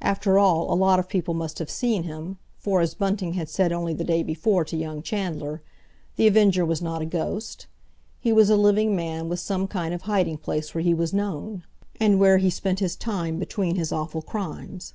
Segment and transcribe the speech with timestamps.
[0.00, 3.70] After all, a lot of people must have seen him, for, as Bunting had said
[3.70, 5.60] only the day before to young Chandler,
[6.16, 7.66] The Avenger was not a ghost;
[8.18, 11.64] he was a living man with some kind of hiding place where he was known,
[12.00, 14.94] and where he spent his time between his awful crimes.